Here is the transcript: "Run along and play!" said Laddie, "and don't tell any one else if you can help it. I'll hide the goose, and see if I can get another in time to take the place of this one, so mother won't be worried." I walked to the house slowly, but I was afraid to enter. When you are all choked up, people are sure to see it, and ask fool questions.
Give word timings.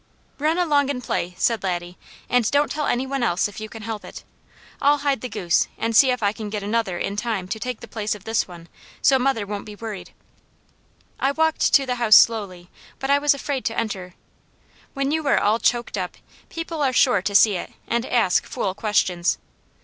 "Run 0.39 0.57
along 0.57 0.89
and 0.89 1.03
play!" 1.03 1.35
said 1.37 1.61
Laddie, 1.61 1.95
"and 2.27 2.49
don't 2.49 2.71
tell 2.71 2.87
any 2.87 3.05
one 3.05 3.21
else 3.21 3.47
if 3.47 3.59
you 3.59 3.69
can 3.69 3.83
help 3.83 4.03
it. 4.03 4.23
I'll 4.81 4.97
hide 4.97 5.21
the 5.21 5.29
goose, 5.29 5.67
and 5.77 5.95
see 5.95 6.09
if 6.09 6.23
I 6.23 6.33
can 6.33 6.49
get 6.49 6.63
another 6.63 6.97
in 6.97 7.15
time 7.15 7.47
to 7.49 7.59
take 7.59 7.81
the 7.81 7.87
place 7.87 8.15
of 8.15 8.23
this 8.23 8.47
one, 8.47 8.67
so 9.03 9.19
mother 9.19 9.45
won't 9.45 9.67
be 9.67 9.75
worried." 9.75 10.09
I 11.19 11.31
walked 11.31 11.71
to 11.75 11.85
the 11.85 11.97
house 12.01 12.15
slowly, 12.15 12.67
but 12.97 13.11
I 13.11 13.19
was 13.19 13.35
afraid 13.35 13.63
to 13.65 13.77
enter. 13.77 14.15
When 14.95 15.11
you 15.11 15.27
are 15.27 15.37
all 15.37 15.59
choked 15.59 15.99
up, 15.99 16.17
people 16.49 16.81
are 16.81 16.93
sure 16.93 17.21
to 17.21 17.35
see 17.35 17.55
it, 17.55 17.73
and 17.87 18.03
ask 18.07 18.43
fool 18.47 18.73
questions. 18.73 19.37